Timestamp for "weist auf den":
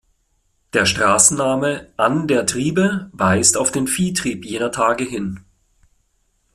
3.13-3.85